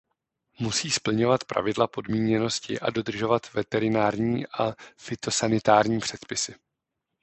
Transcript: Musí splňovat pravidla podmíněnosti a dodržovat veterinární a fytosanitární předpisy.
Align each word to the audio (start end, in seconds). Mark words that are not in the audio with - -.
Musí 0.59 0.91
splňovat 0.91 1.43
pravidla 1.43 1.87
podmíněnosti 1.87 2.79
a 2.79 2.89
dodržovat 2.89 3.53
veterinární 3.53 4.47
a 4.47 4.73
fytosanitární 4.97 5.99
předpisy. 5.99 6.55